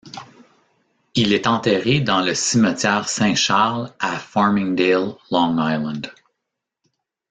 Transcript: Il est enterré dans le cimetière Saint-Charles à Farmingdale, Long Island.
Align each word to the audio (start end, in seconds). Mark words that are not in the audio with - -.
Il 1.13 1.31
est 1.31 1.45
enterré 1.45 1.99
dans 1.99 2.21
le 2.21 2.33
cimetière 2.33 3.07
Saint-Charles 3.07 3.93
à 3.99 4.17
Farmingdale, 4.17 5.13
Long 5.29 5.55
Island. 5.59 6.11